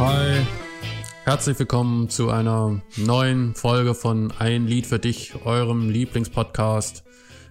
[0.00, 0.46] Hi,
[1.24, 7.04] herzlich willkommen zu einer neuen Folge von Ein Lied für dich, eurem Lieblingspodcast,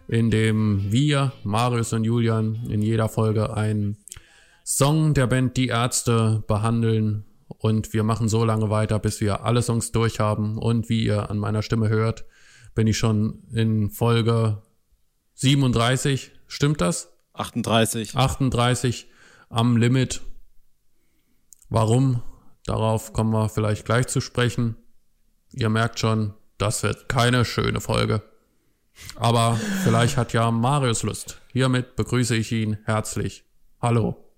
[0.08, 3.97] in dem wir, Marius und Julian, in jeder Folge einen
[4.65, 9.62] Song der Band Die Ärzte behandeln und wir machen so lange weiter, bis wir alle
[9.62, 12.26] Songs durch haben und wie ihr an meiner Stimme hört,
[12.74, 14.63] bin ich schon in Folge
[15.36, 17.13] 37, stimmt das?
[17.34, 18.16] 38.
[18.16, 19.08] 38
[19.50, 20.22] am Limit.
[21.70, 22.23] Warum?
[22.70, 24.76] Darauf kommen wir vielleicht gleich zu sprechen.
[25.52, 28.22] Ihr merkt schon, das wird keine schöne Folge.
[29.16, 31.42] Aber vielleicht hat ja Marius Lust.
[31.52, 33.44] Hiermit begrüße ich ihn herzlich.
[33.82, 34.29] Hallo.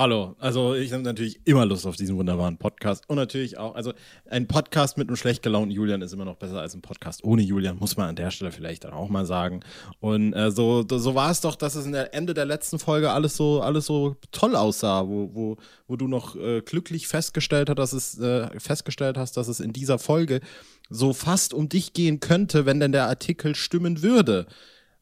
[0.00, 3.92] Hallo, also ich habe natürlich immer Lust auf diesen wunderbaren Podcast und natürlich auch, also
[4.30, 7.42] ein Podcast mit einem schlecht gelaunten Julian ist immer noch besser als ein Podcast ohne
[7.42, 9.60] Julian, muss man an der Stelle vielleicht dann auch mal sagen.
[10.00, 13.10] Und äh, so, so war es doch, dass es in der Ende der letzten Folge
[13.10, 17.76] alles so, alles so toll aussah, wo, wo, wo du noch äh, glücklich festgestellt hast,
[17.76, 20.40] dass es äh, festgestellt hast, dass es in dieser Folge
[20.88, 24.46] so fast um dich gehen könnte, wenn denn der Artikel stimmen würde.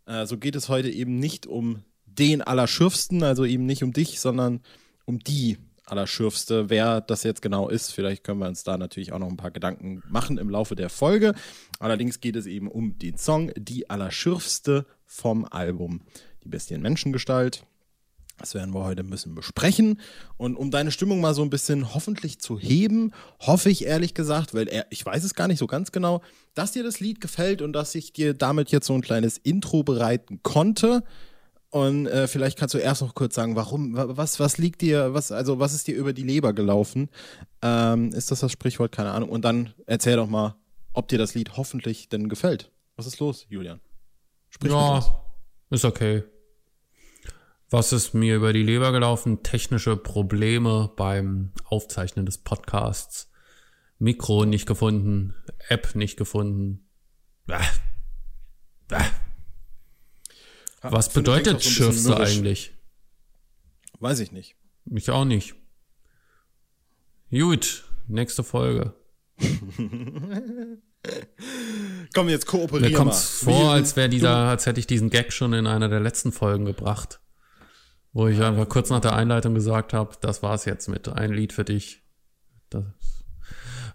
[0.06, 4.18] Äh, so geht es heute eben nicht um den Allerschürfsten, also eben nicht um dich,
[4.18, 4.60] sondern
[5.08, 5.56] um die
[5.86, 6.68] Allerschürfste.
[6.68, 9.50] Wer das jetzt genau ist, vielleicht können wir uns da natürlich auch noch ein paar
[9.50, 11.34] Gedanken machen im Laufe der Folge.
[11.80, 16.02] Allerdings geht es eben um den Song Die Allerschürfste vom Album
[16.44, 17.64] Die Bestien Menschengestalt.
[18.36, 19.98] Das werden wir heute ein bisschen besprechen.
[20.36, 24.54] Und um deine Stimmung mal so ein bisschen hoffentlich zu heben, hoffe ich ehrlich gesagt,
[24.54, 26.22] weil er, ich weiß es gar nicht so ganz genau,
[26.54, 29.82] dass dir das Lied gefällt und dass ich dir damit jetzt so ein kleines Intro
[29.82, 31.02] bereiten konnte.
[31.70, 35.30] Und äh, vielleicht kannst du erst noch kurz sagen, warum, was, was liegt dir, was,
[35.32, 37.10] also was ist dir über die Leber gelaufen?
[37.60, 38.92] Ähm, ist das das Sprichwort?
[38.92, 39.28] Keine Ahnung.
[39.28, 40.56] Und dann erzähl doch mal,
[40.94, 42.72] ob dir das Lied hoffentlich denn gefällt.
[42.96, 43.80] Was ist los, Julian?
[44.48, 45.04] Sprich ja,
[45.70, 46.24] ist okay.
[47.70, 49.42] Was ist mir über die Leber gelaufen?
[49.42, 53.30] Technische Probleme beim Aufzeichnen des Podcasts.
[53.98, 55.34] Mikro nicht gefunden,
[55.68, 56.88] App nicht gefunden.
[57.46, 57.56] Bäh.
[58.88, 59.04] Bäh.
[60.82, 62.72] Was bedeutet so Schürfste eigentlich?
[64.00, 64.56] Weiß ich nicht.
[64.84, 65.54] Mich auch nicht.
[67.30, 68.94] Gut, nächste Folge.
[72.14, 75.52] Komm, jetzt kooperieren Mir kommt vor, als wäre dieser, als hätte ich diesen Gag schon
[75.52, 77.20] in einer der letzten Folgen gebracht.
[78.12, 81.52] Wo ich einfach kurz nach der Einleitung gesagt habe, das war's jetzt mit ein Lied
[81.52, 82.02] für dich.
[82.70, 82.84] Das,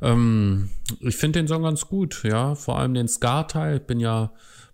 [0.02, 2.56] ähm, ich finde den Song ganz gut, ja.
[2.56, 3.78] Vor allem den Ska-Teil.
[3.78, 4.34] Ich bin ja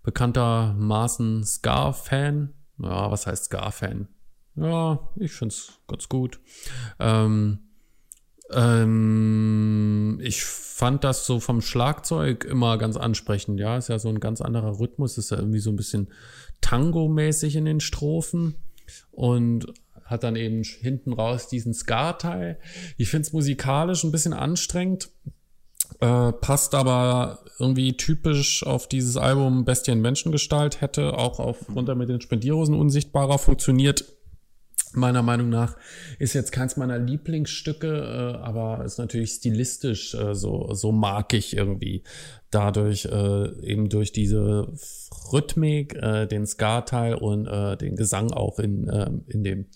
[0.09, 2.52] bekanntermaßen Ska-Fan.
[2.81, 4.08] Ja, was heißt Ska-Fan?
[4.56, 6.40] Ja, ich finde es ganz gut.
[6.97, 7.59] Ähm,
[8.52, 13.59] ähm, ich fand das so vom Schlagzeug immer ganz ansprechend.
[13.59, 16.08] Ja, ist ja so ein ganz anderer Rhythmus, ist ja irgendwie so ein bisschen
[16.62, 18.56] Tango-mäßig in den Strophen
[19.12, 19.72] und
[20.06, 22.58] hat dann eben hinten raus diesen Ska-Teil.
[22.98, 25.12] Ich finde es musikalisch ein bisschen anstrengend.
[26.02, 32.08] Äh, passt aber irgendwie typisch auf dieses Album Bestien Menschengestalt, hätte auch auf runter mit
[32.08, 34.06] den Spendierhosen unsichtbarer funktioniert.
[34.94, 35.76] Meiner Meinung nach
[36.18, 41.56] ist jetzt keins meiner Lieblingsstücke, äh, aber ist natürlich stilistisch äh, so, so mag ich
[41.56, 42.04] irgendwie.
[42.50, 44.74] Dadurch äh, eben durch diese
[45.31, 49.68] Rhythmik, äh, den Ska-Teil und äh, den Gesang auch in, äh, in dem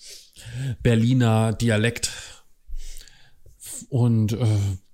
[0.82, 2.10] Berliner Dialekt.
[3.90, 4.48] Und äh,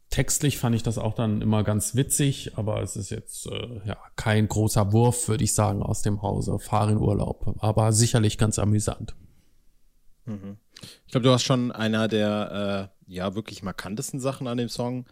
[0.09, 3.97] Textlich fand ich das auch dann immer ganz witzig, aber es ist jetzt äh, ja
[4.15, 6.57] kein großer Wurf, würde ich sagen, aus dem Hause.
[6.57, 9.15] Fahr in Urlaub, aber sicherlich ganz amüsant.
[10.25, 10.57] Mhm.
[11.05, 15.05] Ich glaube, du hast schon einer der äh, ja wirklich markantesten Sachen an dem Song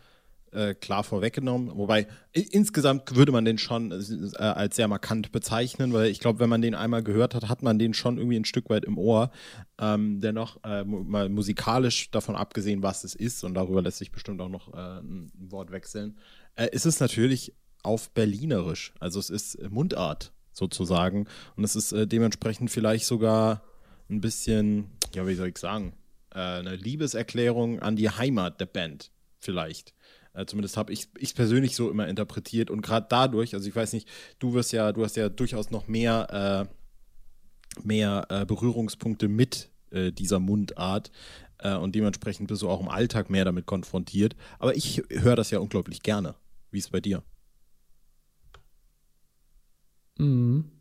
[0.51, 1.77] äh, klar vorweggenommen.
[1.77, 6.49] Wobei insgesamt würde man den schon äh, als sehr markant bezeichnen, weil ich glaube, wenn
[6.49, 9.31] man den einmal gehört hat, hat man den schon irgendwie ein Stück weit im Ohr.
[9.79, 14.41] Ähm, dennoch äh, mal musikalisch davon abgesehen, was es ist, und darüber lässt sich bestimmt
[14.41, 16.17] auch noch äh, ein Wort wechseln,
[16.55, 17.53] äh, ist es natürlich
[17.83, 18.93] auf Berlinerisch.
[18.99, 21.27] Also es ist Mundart sozusagen.
[21.55, 23.63] Und es ist dementsprechend vielleicht sogar
[24.09, 25.93] ein bisschen, ja, wie soll ich sagen,
[26.31, 29.93] eine Liebeserklärung an die Heimat der Band vielleicht.
[30.37, 32.69] Äh, zumindest habe ich es persönlich so immer interpretiert.
[32.69, 34.07] Und gerade dadurch, also ich weiß nicht,
[34.37, 36.67] du wirst ja, du hast ja durchaus noch mehr,
[37.81, 41.11] äh, mehr äh, Berührungspunkte mit äh, dieser Mundart.
[41.57, 44.35] Äh, und dementsprechend bist du auch im Alltag mehr damit konfrontiert.
[44.59, 46.35] Aber ich höre das ja unglaublich gerne.
[46.69, 47.23] Wie ist es bei dir?
[50.19, 50.71] Mhm.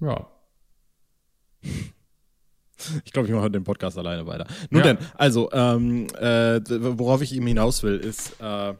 [0.00, 0.28] Ja.
[3.06, 4.46] Ich glaube, ich mache den Podcast alleine weiter.
[4.68, 4.92] Nun ja.
[4.92, 6.60] denn, also, ähm, äh,
[6.98, 8.74] worauf ich eben hinaus will, ist, äh,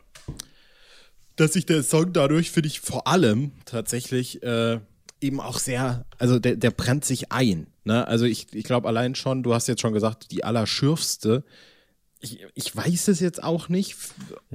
[1.36, 4.80] dass sich der Song dadurch, finde ich, vor allem tatsächlich äh,
[5.20, 7.68] eben auch sehr, also der, der brennt sich ein.
[7.84, 8.06] Ne?
[8.06, 11.44] Also ich, ich glaube allein schon, du hast jetzt schon gesagt, die allerschürfste.
[12.20, 13.96] ich, ich weiß es jetzt auch nicht,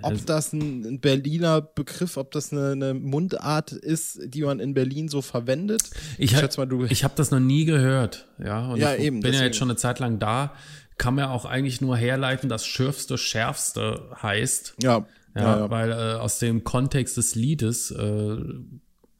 [0.01, 5.07] ob das ein, Berliner Begriff, ob das eine, eine, Mundart ist, die man in Berlin
[5.07, 5.83] so verwendet.
[6.17, 8.71] Ich, ich, ich habe das noch nie gehört, ja.
[8.71, 9.39] Und ja, ich eben, bin deswegen.
[9.39, 10.53] ja jetzt schon eine Zeit lang da.
[10.97, 14.75] Kann man auch eigentlich nur herleiten, dass Schürfste Schärfste heißt.
[14.83, 15.07] Ja.
[15.35, 15.69] Ja, ja, ja.
[15.69, 18.37] weil äh, aus dem Kontext des Liedes äh,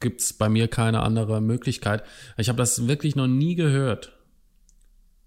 [0.00, 2.04] gibt es bei mir keine andere Möglichkeit.
[2.36, 4.12] Ich habe das wirklich noch nie gehört.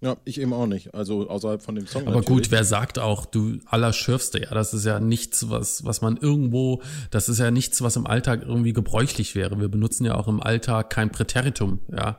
[0.00, 0.94] Ja, ich eben auch nicht.
[0.94, 2.02] Also außerhalb von dem Song.
[2.02, 2.44] Aber natürlich.
[2.44, 6.82] gut, wer sagt auch, du Allerschürfste, ja, das ist ja nichts, was, was man irgendwo,
[7.10, 9.58] das ist ja nichts, was im Alltag irgendwie gebräuchlich wäre.
[9.58, 12.18] Wir benutzen ja auch im Alltag kein Präteritum, ja.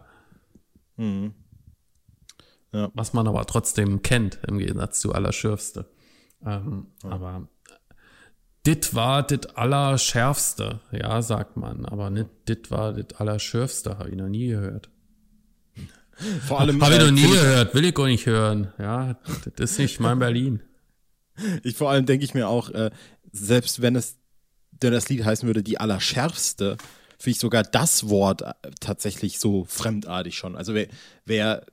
[0.96, 1.36] Mhm.
[2.74, 2.90] ja.
[2.96, 5.86] Was man aber trotzdem kennt, im Gegensatz zu Allerschürfste.
[6.44, 7.10] Ähm, ja.
[7.12, 7.48] Aber
[8.68, 11.86] dit war dit Allerschärfste, ja, sagt man.
[11.86, 14.90] Aber nicht dit war dit Allerschürfste, habe ich noch nie gehört.
[16.46, 16.82] Vor allem.
[16.84, 18.74] Habe ich noch nie gehört, will ich gar nicht hören.
[18.80, 19.18] Ja,
[19.56, 20.62] das ist nicht mein Berlin.
[21.64, 22.90] Ich vor allem denke ich mir auch, äh,
[23.32, 24.18] selbst wenn es,
[24.72, 26.78] denn das Lied heißen würde, die Allerschärfste,
[27.20, 30.56] finde ich sogar das Wort äh, tatsächlich so fremdartig schon.
[30.56, 30.88] Also wer,
[31.26, 31.66] wer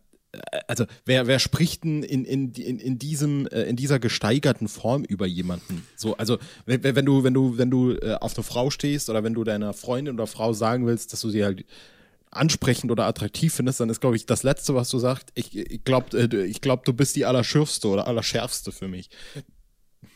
[0.68, 5.04] also wer, wer spricht denn in, in, in, in, diesem, äh, in dieser gesteigerten Form
[5.04, 5.86] über jemanden?
[5.96, 9.44] So, also wenn, du, wenn du, wenn du auf eine Frau stehst oder wenn du
[9.44, 11.64] deiner Freundin oder Frau sagen willst, dass du sie halt
[12.34, 15.84] ansprechend oder attraktiv findest, dann ist, glaube ich, das Letzte, was du sagst, ich, ich
[15.84, 19.08] glaube, äh, ich glaub, du bist die Allerschürfste oder Allerschärfste für mich.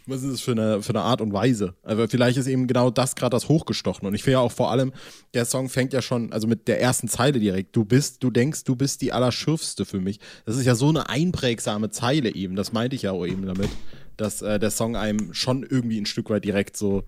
[0.09, 1.75] Was ist das für eine, für eine Art und Weise?
[1.83, 4.09] Also vielleicht ist eben genau das gerade das hochgestochen.
[4.09, 4.93] Und ich finde ja auch vor allem,
[5.35, 7.77] der Song fängt ja schon, also mit der ersten Zeile direkt.
[7.77, 10.19] Du bist, du denkst, du bist die Allerschürfste für mich.
[10.47, 12.57] Das ist ja so eine einprägsame Zeile eben.
[12.57, 13.69] Das meinte ich ja auch eben damit,
[14.17, 17.05] dass äh, der Song einem schon irgendwie ein Stück weit direkt so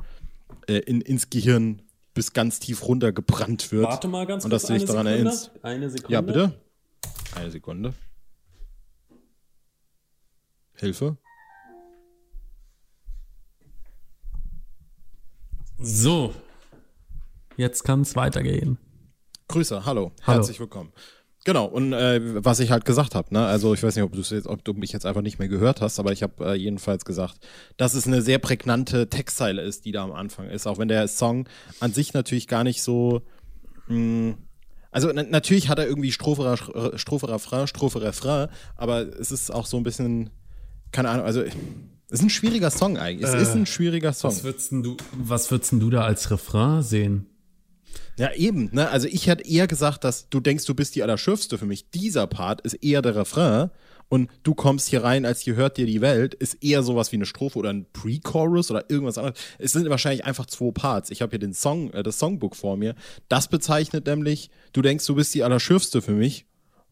[0.67, 1.81] äh, in, ins Gehirn
[2.13, 3.85] bis ganz tief runter gebrannt wird.
[3.85, 4.45] Warte mal ganz kurz.
[4.45, 5.11] Und dass du dich daran Sekunde.
[5.13, 5.51] erinnerst.
[5.63, 6.13] Eine Sekunde.
[6.13, 6.53] Ja, bitte.
[7.35, 7.95] Eine Sekunde.
[10.75, 11.17] Hilfe.
[15.83, 16.35] So.
[17.57, 18.77] Jetzt kann es weitergehen.
[19.49, 20.13] Grüße, hallo.
[20.27, 20.37] hallo.
[20.37, 20.93] Herzlich willkommen.
[21.47, 23.47] Genau, und äh, was ich halt gesagt habe, ne?
[23.47, 25.99] also ich weiß nicht, ob, jetzt, ob du mich jetzt einfach nicht mehr gehört hast,
[25.99, 27.37] aber ich habe äh, jedenfalls gesagt,
[27.79, 31.09] dass es eine sehr prägnante Textzeile ist, die da am Anfang ist, auch wenn der
[31.09, 31.49] Song
[31.81, 33.23] an sich natürlich gar nicht so...
[33.89, 34.35] Mh, hm,
[34.91, 36.57] also na natürlich hat er irgendwie Strophe,
[36.97, 40.31] Strophe, Refrain, Strophe, Refrain, aber es ist auch so ein bisschen,
[40.91, 41.45] keine Ahnung, also
[42.11, 43.29] ist ein schwieriger Song eigentlich.
[43.29, 44.31] Es äh, ist ein schwieriger Song.
[44.31, 47.27] Was würdest du, was würdest du da als Refrain sehen?
[48.19, 48.69] Ja, eben.
[48.73, 48.89] Ne?
[48.89, 51.91] Also ich hätte eher gesagt, dass du denkst, du bist die Allerschürfste für mich.
[51.91, 53.71] Dieser Part ist eher der Refrain
[54.09, 57.17] und du kommst hier rein, als hier hört dir die Welt, ist eher sowas wie
[57.17, 59.39] eine Strophe oder ein Pre-Chorus oder irgendwas anderes.
[59.59, 61.11] Es sind wahrscheinlich einfach zwei Parts.
[61.11, 62.95] Ich habe hier den Song, äh, das Songbook vor mir.
[63.29, 66.47] Das bezeichnet nämlich, du denkst, du bist die Allerschürfste für mich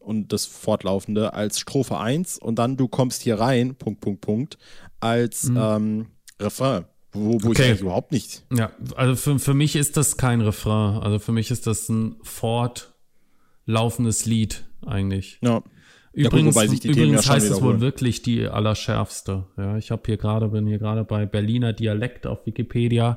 [0.09, 4.57] und das Fortlaufende als Strophe 1 und dann du kommst hier rein, Punkt, Punkt, Punkt,
[4.99, 5.57] als mhm.
[5.57, 6.07] ähm,
[6.39, 6.85] Refrain.
[7.11, 7.73] Wo, wo okay.
[7.73, 8.43] ich überhaupt nicht.
[8.51, 10.97] Ja, also für, für mich ist das kein Refrain.
[10.97, 15.37] Also für mich ist das ein fortlaufendes Lied eigentlich.
[15.41, 15.63] Ja.
[16.11, 19.45] Übrigens, ja, gut, übrigens ja heißt es wohl wirklich die allerschärfste.
[19.57, 23.15] Ja, ich habe hier gerade, bin hier gerade bei Berliner Dialekt auf Wikipedia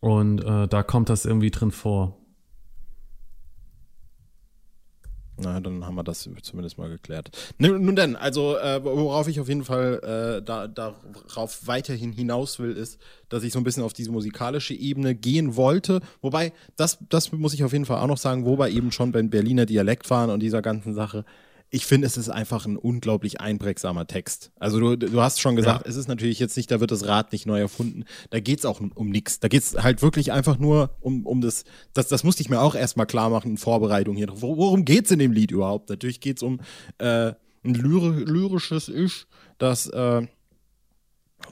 [0.00, 2.17] und äh, da kommt das irgendwie drin vor.
[5.40, 7.30] Na, dann haben wir das zumindest mal geklärt.
[7.58, 12.72] Nun, denn, also äh, worauf ich auf jeden Fall äh, da, darauf weiterhin hinaus will,
[12.72, 16.00] ist, dass ich so ein bisschen auf diese musikalische Ebene gehen wollte.
[16.22, 19.30] Wobei, das, das muss ich auf jeden Fall auch noch sagen, wobei eben schon beim
[19.30, 21.24] Berliner Dialekt waren und dieser ganzen Sache
[21.70, 24.52] ich finde, es ist einfach ein unglaublich einprägsamer Text.
[24.58, 25.90] Also du, du hast schon gesagt, ja.
[25.90, 28.04] es ist natürlich jetzt nicht, da wird das Rad nicht neu erfunden.
[28.30, 29.38] Da geht es auch um, um nichts.
[29.40, 32.60] Da geht es halt wirklich einfach nur um, um das, das, das musste ich mir
[32.60, 34.28] auch erstmal klar machen in Vorbereitung hier.
[34.32, 35.90] Worum geht es in dem Lied überhaupt?
[35.90, 36.60] Natürlich geht es um
[36.98, 37.32] äh,
[37.64, 39.26] ein lyri lyrisches Ich,
[39.58, 40.26] das, äh,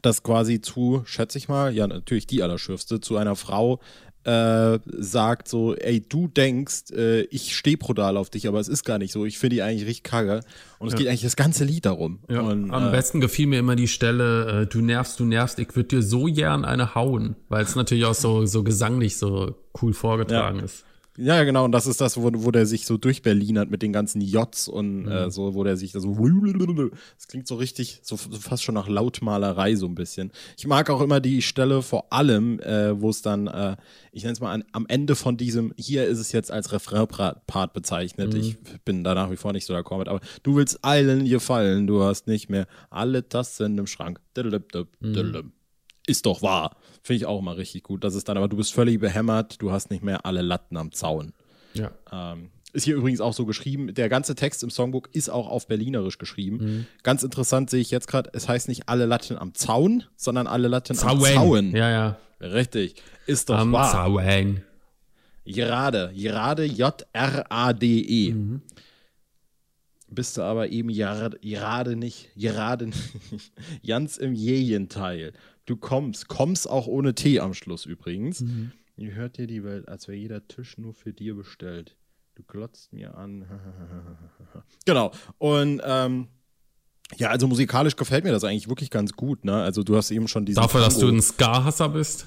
[0.02, 3.80] das quasi zu, schätze ich mal, ja, natürlich die Allerschürfste, zu einer Frau
[4.26, 8.84] äh, sagt so, ey, du denkst, äh, ich stehe brutal auf dich, aber es ist
[8.84, 9.24] gar nicht so.
[9.24, 10.40] Ich finde die eigentlich richtig kacke.
[10.80, 10.98] Und es ja.
[10.98, 12.18] geht eigentlich das ganze Lied darum.
[12.28, 12.40] Ja.
[12.40, 15.76] Und, Am äh, besten gefiel mir immer die Stelle, äh, du nervst, du nervst, ich
[15.76, 19.94] würde dir so gern eine hauen, weil es natürlich auch so, so gesanglich so cool
[19.94, 20.64] vorgetragen ja.
[20.64, 20.84] ist.
[21.18, 24.20] Ja, genau, und das ist das, wo, wo der sich so durchberlinert mit den ganzen
[24.20, 25.08] Jots und mhm.
[25.08, 26.16] äh, so, wo der sich da so.
[26.16, 30.30] Das klingt so richtig, so, so, fast schon nach Lautmalerei so ein bisschen.
[30.56, 33.76] Ich mag auch immer die Stelle vor allem, äh, wo es dann, äh,
[34.12, 37.72] ich nenne es mal an, am Ende von diesem, hier ist es jetzt als Refrain-Part
[37.72, 38.34] bezeichnet.
[38.34, 38.40] Mhm.
[38.40, 41.86] Ich bin da nach wie vor nicht so d'accord mit, aber du willst allen gefallen,
[41.86, 44.20] du hast nicht mehr alle Tassen im Schrank.
[44.36, 45.52] Mhm
[46.06, 46.76] ist doch wahr.
[47.02, 48.02] Finde ich auch immer richtig gut.
[48.04, 50.92] Das ist dann, aber du bist völlig behämmert, du hast nicht mehr alle Latten am
[50.92, 51.32] Zaun.
[51.74, 51.90] Ja.
[52.12, 53.94] Ähm, Ist hier übrigens auch so geschrieben.
[53.94, 56.56] Der ganze Text im Songbook ist auch auf Berlinerisch geschrieben.
[56.58, 56.86] Mhm.
[57.02, 60.68] Ganz interessant sehe ich jetzt gerade, es heißt nicht alle Latten am Zaun, sondern alle
[60.68, 61.10] Latten Zauen.
[61.18, 61.76] am Zaun.
[61.76, 62.18] Ja, ja.
[62.40, 62.96] Richtig.
[63.26, 63.90] Ist doch Am wahr.
[63.92, 64.62] Zaun.
[65.44, 68.32] Gerade, gerade J-R-A-D-E.
[68.32, 68.62] Mhm.
[70.08, 73.10] Bist du aber eben gerade, nicht, gerade nicht,
[73.86, 75.32] ganz im Gegenteil.
[75.66, 78.40] Du kommst, kommst auch ohne T am Schluss übrigens.
[78.40, 78.72] Mhm.
[78.96, 81.96] Ihr hört dir die Welt, als wäre jeder Tisch nur für dir bestellt.
[82.34, 83.44] Du glotzt mir an.
[84.86, 85.10] genau.
[85.38, 86.28] Und ähm,
[87.16, 89.44] ja, also musikalisch gefällt mir das eigentlich wirklich ganz gut.
[89.44, 89.54] Ne?
[89.54, 90.60] Also du hast eben schon diese.
[90.60, 92.26] Dafür, dass du ein Ska-Hasser bist.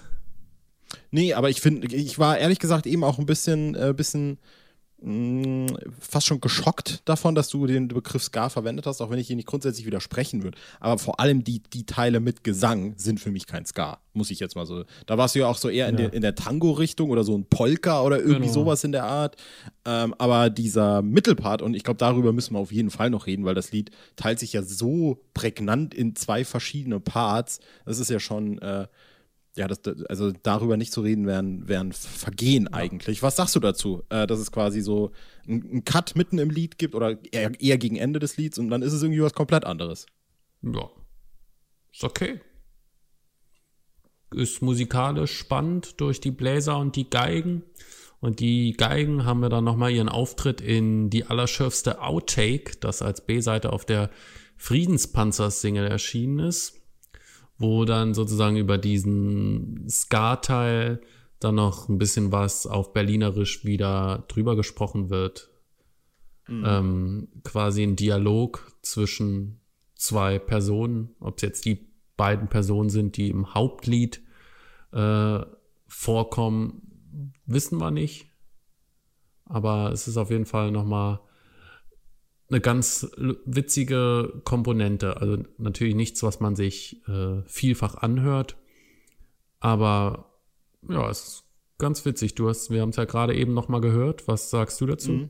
[1.12, 4.40] Nee, aber ich finde, ich war ehrlich gesagt eben auch ein bisschen, äh, bisschen
[5.02, 5.68] mh,
[6.00, 9.38] fast schon geschockt davon, dass du den Begriff Ska verwendet hast, auch wenn ich ihn
[9.38, 10.58] nicht grundsätzlich widersprechen würde.
[10.80, 14.40] Aber vor allem die, die Teile mit Gesang sind für mich kein Ska, muss ich
[14.40, 14.84] jetzt mal so.
[15.06, 16.02] Da warst du ja auch so eher in, Ja.
[16.06, 18.54] der, in der Tango-Richtung oder so ein Polka oder irgendwie Genau.
[18.54, 19.36] sowas in der Art.
[19.86, 23.46] Ähm, aber dieser Mittelpart, und ich glaube, darüber müssen wir auf jeden Fall noch reden,
[23.46, 27.60] weil das Lied teilt sich ja so prägnant in zwei verschiedene Parts.
[27.86, 28.60] Das ist ja schon.
[28.60, 28.88] Äh,
[29.56, 33.24] ja, das, also darüber nicht zu reden, wären, wären Vergehen eigentlich.
[33.24, 34.04] Was sagst du dazu?
[34.10, 35.12] Äh, dass es quasi so
[35.48, 38.82] einen Cut mitten im Lied gibt oder eher, eher gegen Ende des Lieds und dann
[38.82, 40.06] ist es irgendwie was komplett anderes.
[40.62, 40.90] Ja.
[41.92, 42.40] Ist okay.
[44.32, 47.64] Ist musikalisch spannend durch die Bläser und die Geigen.
[48.20, 53.26] Und die Geigen haben wir dann nochmal ihren Auftritt in die allerschärfste Outtake, das als
[53.26, 54.10] B-Seite auf der
[54.58, 56.79] Friedenspanzers-Single erschienen ist,
[57.60, 61.02] wo dann sozusagen über diesen Ska-Teil
[61.40, 65.50] dann noch ein bisschen was auf Berlinerisch wieder drüber gesprochen wird.
[66.66, 69.60] Ähm, quasi ein Dialog zwischen
[69.96, 71.88] zwei Personen, ob es jetzt die
[72.18, 74.24] beiden Personen sind, die im Hauptlied
[74.92, 75.40] äh,
[75.88, 78.28] vorkommen, wissen wir nicht.
[79.46, 81.20] Aber es ist auf jeden Fall nochmal
[82.50, 83.08] eine ganz
[83.46, 85.18] witzige Komponente.
[85.18, 88.58] Also natürlich nichts, was man sich äh, vielfach anhört.
[89.60, 90.32] Aber
[90.88, 91.44] ja, es ist
[91.78, 92.36] ganz witzig.
[92.36, 94.28] Du hast, wir haben es ja gerade eben nochmal gehört.
[94.28, 95.12] Was sagst du dazu?
[95.12, 95.30] Mhm.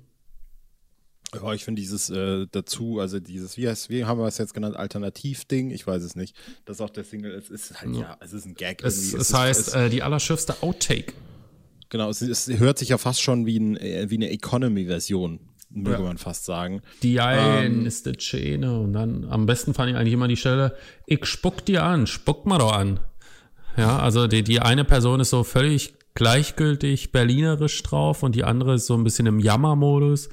[1.36, 4.56] Ja, ich finde dieses äh, dazu, also dieses, wie heißt, wie haben wir es jetzt
[4.56, 6.36] genannt, Alternativ-Ding, ich weiß es nicht.
[6.66, 8.84] Das ist auch der Single, es ist halt, ja, es ist ein Gag.
[8.84, 11.14] Es, es ist- heißt es, äh, die allerschärfste Outtake.
[11.90, 15.98] genau, es, es hört sich ja fast schon wie, ein, äh, wie eine Economy-Version, möge
[15.98, 16.02] Ja.
[16.02, 16.82] man fast sagen.
[17.04, 17.86] Die ein Ähm.
[17.86, 18.80] ist die Schäne.
[18.80, 22.46] Und dann am besten fand ich eigentlich immer die Stelle, ich spuck dir an, spuck
[22.46, 23.00] mal doch an.
[23.78, 28.74] Ja, also die, die eine Person ist so völlig gleichgültig berlinerisch drauf und die andere
[28.76, 30.30] ist so ein bisschen im Jammermodus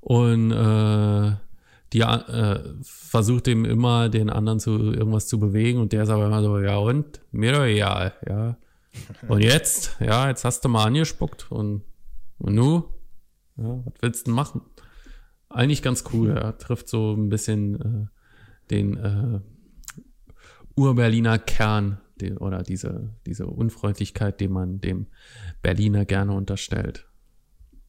[0.00, 1.32] und äh,
[1.92, 6.26] die äh, versucht ihm immer den anderen zu irgendwas zu bewegen und der ist aber
[6.26, 7.20] immer so, ja und?
[7.30, 8.56] Mir doch egal, ja.
[9.28, 9.96] Und jetzt?
[10.00, 11.82] Ja, jetzt hast du mal angespuckt und,
[12.38, 12.84] und nu?
[13.58, 14.62] Ja, was willst du denn machen?
[15.48, 16.30] Eigentlich ganz cool.
[16.30, 18.06] Er trifft so ein bisschen äh,
[18.70, 19.40] den äh,
[20.76, 25.06] Ur-Berliner Kern den, oder diese, diese Unfreundlichkeit, die man dem
[25.62, 27.06] Berliner gerne unterstellt.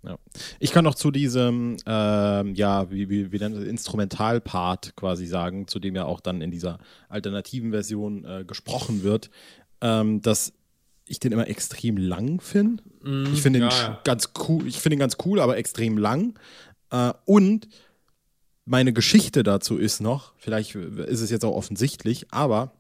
[0.04, 0.18] Ja.
[0.60, 5.80] Ich kann noch zu diesem, ähm, ja, wie, wie, wie nennt Instrumentalpart quasi sagen, zu
[5.80, 9.30] dem ja auch dann in dieser alternativen Version äh, gesprochen wird,
[9.82, 10.54] ähm, dass
[11.10, 12.84] ich den immer extrem lang finde.
[13.34, 14.02] ich finde ihn ja, ja.
[14.04, 16.38] ganz cool, ich finde ihn ganz cool, aber extrem lang.
[16.92, 17.68] Äh, und
[18.66, 22.74] meine Geschichte dazu ist noch, vielleicht ist es jetzt auch offensichtlich, aber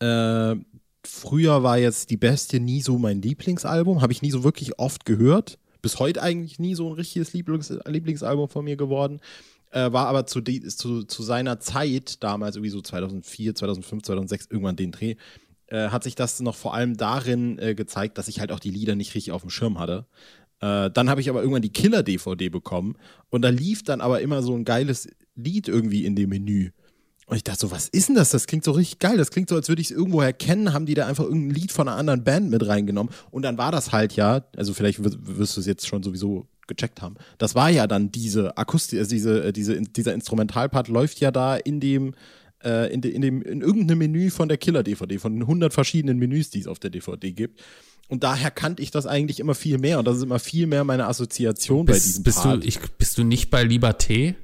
[0.00, 0.56] äh,
[1.04, 5.04] früher war jetzt Die Bestie nie so mein Lieblingsalbum, habe ich nie so wirklich oft
[5.04, 5.58] gehört.
[5.80, 9.20] Bis heute eigentlich nie so ein richtiges Lieblings Lieblingsalbum von mir geworden.
[9.70, 14.76] Äh, war aber zu, zu, zu seiner Zeit, damals irgendwie so 2004, 2005, 2006, irgendwann
[14.76, 15.16] den Dreh,
[15.68, 18.70] äh, hat sich das noch vor allem darin äh, gezeigt, dass ich halt auch die
[18.70, 20.06] Lieder nicht richtig auf dem Schirm hatte.
[20.60, 22.96] Äh, dann habe ich aber irgendwann die Killer-DVD bekommen
[23.30, 26.70] und da lief dann aber immer so ein geiles Lied irgendwie in dem Menü.
[27.26, 28.30] Und ich dachte so, was ist denn das?
[28.30, 29.18] Das klingt so richtig geil.
[29.18, 30.72] Das klingt so, als würde ich es irgendwo erkennen.
[30.72, 33.12] Haben die da einfach irgendein Lied von einer anderen Band mit reingenommen?
[33.30, 36.46] Und dann war das halt ja, also vielleicht wirst, wirst du es jetzt schon sowieso
[36.66, 37.16] gecheckt haben.
[37.36, 41.56] Das war ja dann diese Akustik, also diese, äh, diese, dieser Instrumentalpart läuft ja da
[41.56, 42.14] in dem,
[42.64, 46.18] äh, in, de, in dem, in irgendeinem Menü von der Killer-DVD, von den 100 verschiedenen
[46.18, 47.60] Menüs, die es auf der DVD gibt.
[48.08, 49.98] Und daher kannte ich das eigentlich immer viel mehr.
[49.98, 52.64] Und das ist immer viel mehr meine Assoziation bei diesem Bist, bist, du, Part.
[52.64, 54.34] ich, bist du nicht bei Liberté?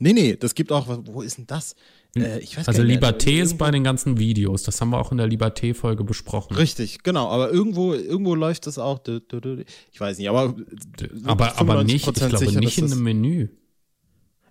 [0.00, 1.74] nee, nee, das gibt auch, wo ist denn das?
[2.16, 2.82] Äh, ich weiß Also.
[2.82, 4.64] Liberté ist bei den ganzen Videos.
[4.64, 6.56] Das haben wir auch in der Liberté-Folge besprochen.
[6.56, 9.00] Richtig, genau, aber irgendwo, irgendwo läuft das auch.
[9.92, 10.56] Ich weiß nicht, aber.
[11.24, 13.48] Aber, aber nicht, ich 95% glaube sicher, nicht in einem Menü.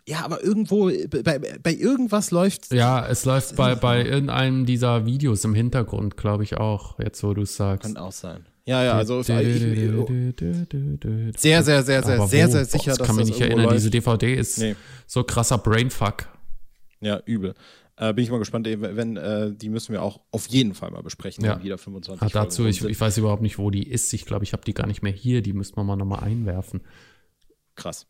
[0.09, 0.89] Ja, aber irgendwo,
[1.23, 2.73] bei, bei irgendwas läuft.
[2.73, 7.35] Ja, es läuft bei, bei irgendeinem dieser Videos im Hintergrund, glaube ich auch, jetzt wo
[7.35, 7.83] du es sagst.
[7.93, 8.43] Kann auch sein.
[8.65, 9.43] Ja, ja, also ich, sehr,
[11.63, 13.65] sehr, sehr, sehr, sehr, sehr sicher, dass kann mich das nicht erinnern.
[13.65, 13.77] läuft.
[13.77, 14.75] Diese DVD ist Nee.
[15.05, 16.27] so krasser Brainfuck.
[17.01, 17.53] Ja, übel.
[17.95, 21.03] Äh, bin ich mal gespannt, wenn, äh, die müssen wir auch auf jeden Fall mal
[21.03, 21.61] besprechen, Ja.
[21.63, 24.11] wieder 25 Ah, dazu, ich, ich weiß überhaupt nicht, wo die ist.
[24.13, 25.41] Ich glaube, ich habe die gar nicht mehr hier.
[25.41, 26.81] Die müsste man mal nochmal einwerfen.
[27.75, 28.07] Krass.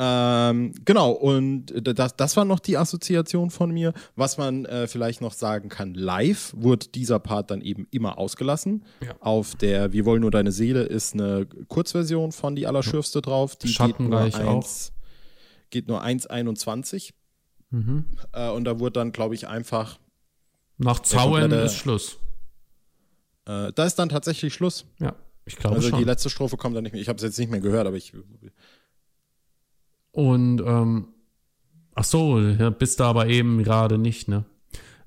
[0.00, 1.66] Ähm, genau, und
[1.98, 3.92] das, das war noch die Assoziation von mir.
[4.14, 8.84] Was man äh, vielleicht noch sagen kann, live wurde dieser Part dann eben immer ausgelassen.
[9.04, 9.16] Ja.
[9.20, 13.56] Auf der Wir wollen nur deine Seele ist eine Kurzversion von Die Allerschürfste drauf.
[13.56, 14.56] Die Schattenreich geht nur auch.
[14.56, 14.92] 1,
[15.70, 17.10] geht nur 1,21.
[17.70, 18.04] Mhm.
[18.32, 19.98] Äh, und da wurde dann, glaube ich, einfach,
[20.76, 22.18] Nach Zauen ist Schluss.
[23.46, 24.86] äh, da ist dann tatsächlich Schluss.
[25.00, 25.98] Ja, ich glaube Also schon.
[25.98, 27.02] die letzte Strophe kommt dann nicht mehr.
[27.02, 28.12] Ich habe es jetzt nicht mehr gehört, aber ich.
[30.18, 31.14] Und, ähm,
[31.94, 34.46] ach so, ja, bist du aber eben gerade nicht, ne?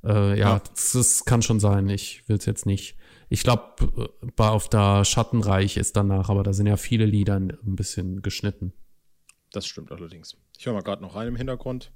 [0.06, 0.60] Äh, ja, Ja.
[0.60, 1.90] Das, das kann schon sein.
[1.90, 2.96] Ich will es jetzt nicht.
[3.28, 7.58] Ich glaube, bei auf der Schattenreich ist danach, aber da sind ja viele Lieder ein
[7.76, 8.72] bisschen geschnitten.
[9.52, 10.38] Das stimmt allerdings.
[10.58, 11.92] Ich höre mal gerade noch rein im Hintergrund.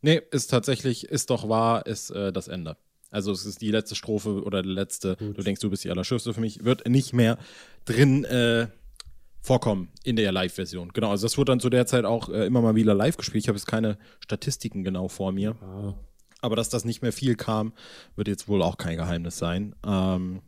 [0.00, 2.78] Nee, ist tatsächlich, ist doch wahr, ist äh, das Ende.
[3.16, 6.34] Also es ist die letzte Strophe oder die letzte, du denkst, du bist die Allerschürfste
[6.34, 7.38] für mich, wird nicht mehr
[7.86, 8.66] drin äh,
[9.40, 10.90] vorkommen in der Live-Version.
[10.92, 13.42] Genau, also das wurde dann zu der Zeit auch äh, immer mal wieder live gespielt.
[13.42, 15.56] Ich habe jetzt keine Statistiken genau vor mir.
[16.42, 17.72] Aber dass das nicht mehr viel kam,
[18.16, 19.74] wird jetzt wohl auch kein Geheimnis sein.
[19.82, 20.42] Ähm,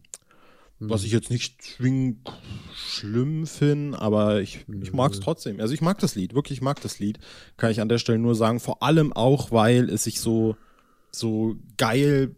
[0.78, 2.30] Was ich jetzt nicht zwingend
[2.75, 5.58] schlimm finde, aber ich, ich mag es trotzdem.
[5.58, 7.18] Also ich mag das Lied, wirklich ich mag das Lied.
[7.56, 8.60] Kann ich an der Stelle nur sagen.
[8.60, 10.56] Vor allem auch, weil es sich so,
[11.10, 12.34] so geil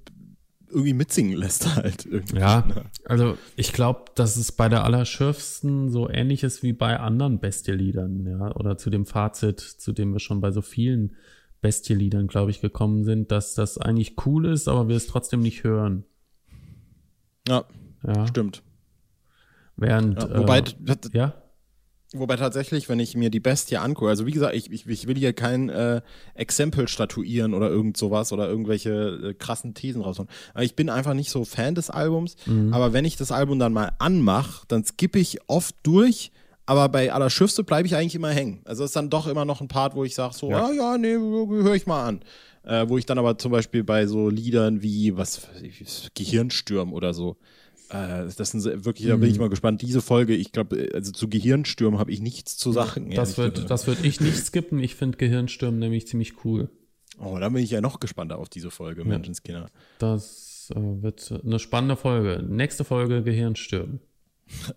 [0.71, 2.07] irgendwie mitsingen lässt halt.
[2.07, 2.39] Irgendwie.
[2.39, 2.67] Ja,
[3.05, 8.27] also ich glaube, dass es bei der Allerschürfsten so ähnlich ist wie bei anderen Bestie-Liedern,
[8.27, 11.17] ja, oder zu dem Fazit, zu dem wir schon bei so vielen
[11.61, 15.65] Bestie-Liedern, glaube ich, gekommen sind, dass das eigentlich cool ist, aber wir es trotzdem nicht
[15.65, 16.05] hören.
[17.47, 17.65] Ja,
[18.07, 18.63] Ja, stimmt.
[19.77, 21.40] während, Ja, wobei, äh, ja,
[22.13, 25.17] Wobei tatsächlich, wenn ich mir die Bestie angucke, also wie gesagt, ich, ich, ich will
[25.17, 26.01] hier kein äh,
[26.35, 28.91] Exempel statuieren oder irgend sowas oder irgendwelche
[29.31, 30.29] äh, krassen Thesen raushauen.
[30.53, 32.35] Aber ich bin einfach nicht so Fan des Albums.
[32.73, 36.33] Aber wenn ich das Album dann mal anmache, dann skippe ich oft durch.
[36.67, 38.61] Aber bei Allerschürfste bleibe ich eigentlich immer hängen.
[38.65, 40.69] Also es ist dann doch immer noch ein Part, wo ich sage so, Ja.
[40.69, 42.21] ja, ja, nee, höre ich mal an.
[42.65, 45.43] Äh, wo ich dann aber zum Beispiel bei so Liedern wie, was,
[46.15, 47.37] Gehirnsturm oder so,
[47.91, 49.41] äh, das sind wirklich, da bin ich Mhm.
[49.43, 49.83] mal gespannt.
[49.83, 53.11] Diese Folge, ich glaube, also zu Gehirnstürmen habe ich nichts zu sagen.
[53.15, 54.79] das wird, das würde ich nicht skippen.
[54.79, 56.71] Ich finde Gehirnsturm nämlich ziemlich cool.
[57.19, 59.67] Oh, da bin ich ja noch gespannter auf diese Folge, Menschenskinder.
[59.99, 62.43] Das äh, wird eine spannende Folge.
[62.49, 64.01] Nächste Folge Gehirnsturm.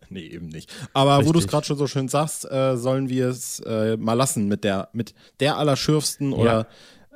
[0.10, 0.72] Nee, eben nicht.
[0.94, 1.50] Aber wo du es Richtig.
[1.52, 5.16] gerade schon so schön sagst, äh, sollen wir es äh, mal lassen mit der, mit
[5.40, 6.68] der Allerschürfsten oder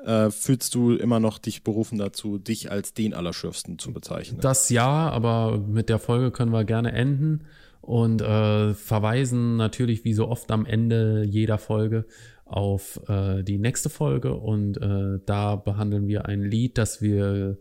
[0.06, 4.40] äh, fühlst du immer noch dich berufen dazu, dich als den Allerschürfsten zu bezeichnen?
[4.42, 7.46] Das ja, aber mit der Folge können wir gerne enden
[7.82, 12.06] und äh, verweisen natürlich wie so oft am Ende jeder Folge
[12.46, 17.58] auf äh, die nächste Folge und äh, da behandeln wir ein Lied, das wir,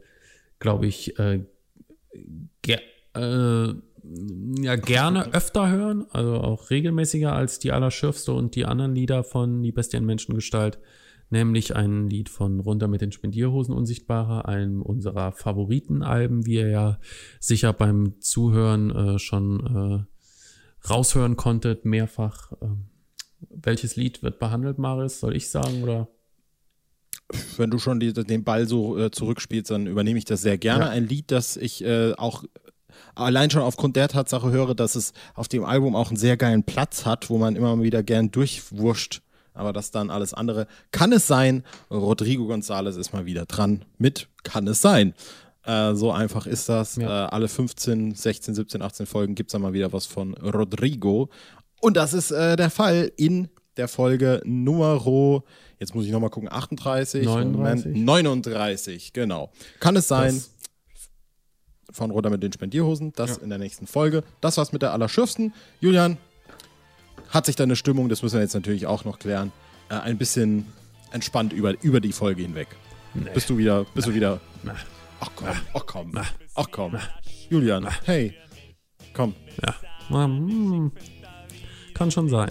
[0.59, 1.41] glaube ich, äh,
[3.15, 3.75] äh,
[4.61, 9.63] ja gerne öfter hören, also auch regelmäßiger als die Allerschürfste und die anderen Lieder von
[9.63, 10.79] Die Bestie in Menschengestalt,
[11.31, 16.99] nämlich ein Lied von Runter mit den Spendierhosen Unsichtbarer, einem unserer Favoritenalben, wie ihr ja
[17.41, 22.53] sicher beim Zuhören äh, schon äh, raushören konntet, mehrfach.
[22.63, 22.87] Ähm,
[23.51, 25.21] welches Lied wird behandelt, Maris?
[25.21, 26.09] Soll ich sagen oder?
[27.57, 30.85] Wenn du schon die, den Ball so äh, zurückspielst, dann übernehme ich das sehr gerne.
[30.85, 30.91] Ja.
[30.91, 32.45] Ein Lied, das ich äh, auch
[33.15, 36.65] allein schon aufgrund der Tatsache höre, dass es auf dem Album auch einen sehr geilen
[36.65, 39.23] Platz hat, wo man immer wieder gern durchwurscht.
[39.57, 40.67] Aber das dann alles andere.
[40.93, 41.65] Kann es sein?
[41.91, 45.15] Rodrigo González ist mal wieder dran mit Kann es sein?
[45.65, 46.97] Äh, so einfach ist das.
[46.97, 47.27] Ja.
[47.27, 51.29] Äh, alle 15, 16, 17, 18 Folgen gibt es dann mal wieder was von Rodrigo.
[51.81, 55.45] Und das ist äh, der Fall in der Folge Numero,
[55.79, 57.85] jetzt muss ich nochmal gucken, 38, 39.
[57.95, 59.51] Moment, 39, genau.
[59.81, 60.51] Kann es sein, Das-
[61.91, 64.23] von Roder mit den Spendierhosen, das in der nächsten Folge.
[64.41, 65.55] Das war's mit der Allerschürfsten.
[65.81, 66.19] Julian,
[67.31, 69.53] hat sich deine Stimmung, das müssen wir jetzt natürlich auch noch klären,
[69.91, 70.67] äh, ein bisschen
[71.13, 72.69] entspannt über, über die Folge hinweg.
[73.35, 74.75] Bist du wieder, bist du wieder, Na,
[75.21, 76.13] ach komm, ach komm,
[76.55, 76.97] ach komm.
[77.49, 78.35] Julian, hey,
[79.15, 79.35] komm.
[79.65, 79.75] ja.
[80.09, 80.93] Hm,
[81.95, 82.51] Kann schon sein.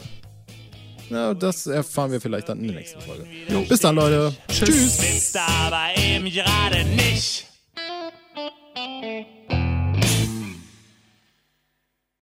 [1.10, 3.28] Na, das erfahren wir vielleicht dann in der nächsten Folge.
[3.70, 4.36] Bis dann, Leute.
[4.48, 4.98] Tschüss.
[4.98, 7.46] Bist aber eben gerade nicht.